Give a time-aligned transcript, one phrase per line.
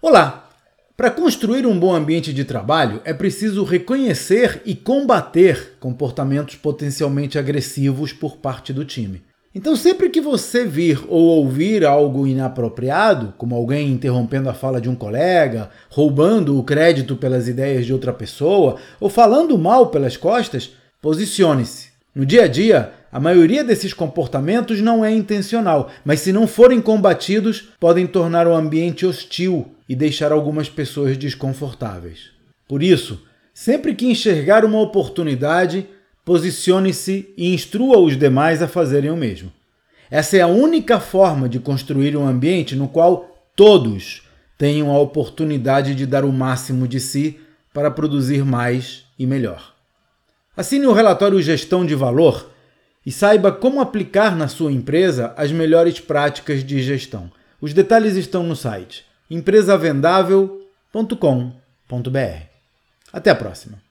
[0.00, 0.48] Olá!
[0.96, 8.12] Para construir um bom ambiente de trabalho, é preciso reconhecer e combater comportamentos potencialmente agressivos
[8.12, 9.20] por parte do time.
[9.52, 14.88] Então, sempre que você vir ou ouvir algo inapropriado, como alguém interrompendo a fala de
[14.88, 20.74] um colega, roubando o crédito pelas ideias de outra pessoa ou falando mal pelas costas,
[21.02, 21.88] posicione-se.
[22.14, 26.80] No dia a dia, a maioria desses comportamentos não é intencional, mas se não forem
[26.80, 32.30] combatidos, podem tornar o ambiente hostil e deixar algumas pessoas desconfortáveis.
[32.68, 33.22] Por isso,
[33.54, 35.86] sempre que enxergar uma oportunidade,
[36.24, 39.50] posicione-se e instrua os demais a fazerem o mesmo.
[40.10, 44.22] Essa é a única forma de construir um ambiente no qual todos
[44.58, 47.38] tenham a oportunidade de dar o máximo de si
[47.72, 49.72] para produzir mais e melhor.
[50.56, 52.48] Assine o relatório Gestão de Valor
[53.04, 57.30] e saiba como aplicar na sua empresa as melhores práticas de gestão.
[57.60, 60.58] Os detalhes estão no site empresavendável.com.br.
[63.12, 63.87] Até a próxima!